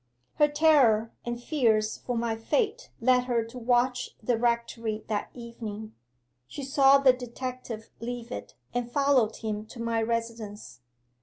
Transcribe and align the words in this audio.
'Her 0.39 0.47
terror, 0.47 1.11
and 1.23 1.39
fears 1.39 1.95
for 1.99 2.17
my 2.17 2.35
fate, 2.35 2.89
led 2.99 3.25
her 3.25 3.45
to 3.45 3.59
watch 3.59 4.15
the 4.19 4.35
rectory 4.35 5.03
that 5.05 5.29
evening. 5.35 5.93
She 6.47 6.63
saw 6.63 6.97
the 6.97 7.13
detective 7.13 7.91
leave 7.99 8.31
it, 8.31 8.55
and 8.73 8.91
followed 8.91 9.35
him 9.35 9.63
to 9.67 9.79
my 9.79 10.01
residence. 10.01 10.79